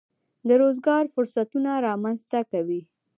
[0.47, 2.81] د روزګار فرصتونه رامنځته کوي.